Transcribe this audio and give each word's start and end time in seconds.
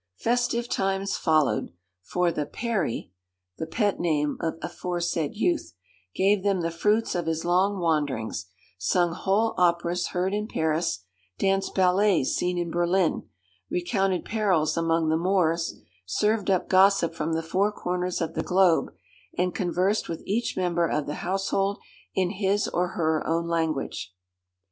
Festive 0.17 0.67
times 0.67 1.15
followed, 1.15 1.71
for 2.01 2.31
the 2.31 2.47
'Peri' 2.47 3.11
(the 3.59 3.67
pet 3.67 3.99
name 3.99 4.35
of 4.39 4.57
aforesaid 4.59 5.35
youth) 5.35 5.75
gave 6.15 6.41
them 6.41 6.61
the 6.61 6.71
fruits 6.71 7.13
of 7.13 7.27
his 7.27 7.45
long 7.45 7.79
wanderings, 7.79 8.47
sung 8.79 9.13
whole 9.13 9.53
operas 9.59 10.07
heard 10.07 10.33
in 10.33 10.47
Paris, 10.47 11.01
danced 11.37 11.75
ballets 11.75 12.33
seen 12.35 12.57
in 12.57 12.71
Berlin, 12.71 13.29
recounted 13.69 14.25
perils 14.25 14.75
among 14.75 15.09
the 15.09 15.17
Moors, 15.17 15.79
served 16.07 16.49
up 16.49 16.67
gossip 16.67 17.13
from 17.13 17.33
the 17.33 17.43
four 17.43 17.71
corners 17.71 18.21
of 18.21 18.33
the 18.33 18.41
globe, 18.41 18.91
and 19.37 19.53
conversed 19.53 20.09
with 20.09 20.23
each 20.25 20.57
member 20.57 20.87
of 20.87 21.05
the 21.05 21.13
household 21.21 21.77
in 22.15 22.31
his 22.31 22.67
or 22.67 22.93
her 22.97 23.21
own 23.27 23.47
language. 23.47 24.15